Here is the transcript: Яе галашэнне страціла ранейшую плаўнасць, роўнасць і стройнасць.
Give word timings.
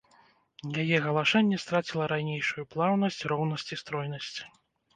Яе 0.83 0.97
галашэнне 1.07 1.59
страціла 1.65 2.09
ранейшую 2.13 2.65
плаўнасць, 2.73 3.21
роўнасць 3.35 3.71
і 3.77 3.81
стройнасць. 3.85 4.37